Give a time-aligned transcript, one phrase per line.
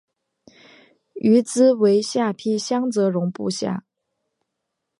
[1.13, 3.83] 于兹为下邳相笮融部下。